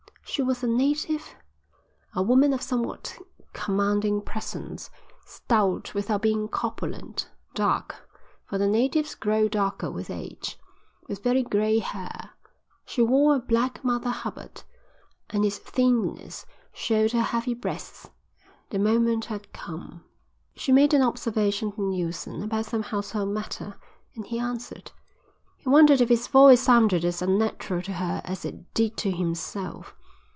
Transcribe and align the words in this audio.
She 0.33 0.41
was 0.41 0.63
a 0.63 0.67
native, 0.67 1.35
a 2.15 2.23
woman 2.23 2.53
of 2.53 2.61
somewhat 2.61 3.19
commanding 3.51 4.21
presence, 4.21 4.89
stout 5.25 5.93
without 5.93 6.21
being 6.21 6.47
corpulent, 6.47 7.29
dark, 7.53 8.07
for 8.45 8.57
the 8.57 8.65
natives 8.65 9.13
grow 9.13 9.49
darker 9.49 9.91
with 9.91 10.09
age, 10.09 10.57
with 11.09 11.21
very 11.21 11.43
grey 11.43 11.79
hair. 11.79 12.29
She 12.85 13.01
wore 13.01 13.35
a 13.35 13.39
black 13.39 13.83
Mother 13.83 14.09
Hubbard, 14.09 14.63
and 15.29 15.43
its 15.43 15.57
thinness 15.57 16.45
showed 16.71 17.11
her 17.11 17.23
heavy 17.23 17.53
breasts. 17.53 18.09
The 18.69 18.79
moment 18.79 19.25
had 19.25 19.51
come. 19.51 20.05
She 20.55 20.71
made 20.71 20.93
an 20.93 21.01
observation 21.01 21.73
to 21.73 21.81
Neilson 21.81 22.41
about 22.41 22.67
some 22.67 22.83
household 22.83 23.33
matter 23.33 23.75
and 24.15 24.25
he 24.25 24.39
answered. 24.39 24.93
He 25.57 25.67
wondered 25.67 25.99
if 25.99 26.07
his 26.07 26.27
voice 26.27 26.61
sounded 26.61 27.03
as 27.03 27.21
unnatural 27.21 27.81
to 27.81 27.93
her 27.95 28.21
as 28.23 28.45
it 28.45 28.73
did 28.73 28.95
to 28.99 29.11
himself. 29.11 29.93